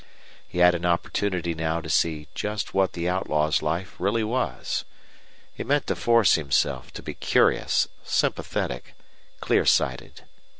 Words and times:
He 0.47 0.57
had 0.57 0.73
an 0.73 0.83
opportunity 0.83 1.53
now 1.53 1.79
to 1.79 1.87
see 1.87 2.27
just 2.33 2.73
what 2.73 2.93
the 2.93 3.07
outlaw's 3.07 3.61
life 3.61 3.93
really 3.99 4.23
was. 4.23 4.83
He 5.53 5.63
meant 5.63 5.85
to 5.85 5.95
force 5.95 6.33
himself 6.33 6.91
to 6.93 7.03
be 7.03 7.13
curious, 7.13 7.87
sympathetic, 8.03 8.95
clear 9.41 9.63
sighted. 9.63 10.23